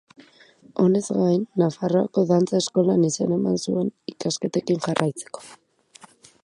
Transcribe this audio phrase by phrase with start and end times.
[0.83, 5.45] Honez gain, Nafarroako Dantza Eskolan izen eman zuen ikasketekin jarraitzeko.